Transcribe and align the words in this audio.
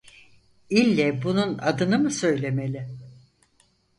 İlle 0.69 1.23
bunun 1.23 1.57
adını 1.57 1.99
mı 1.99 2.11
söylemeli? 2.11 2.87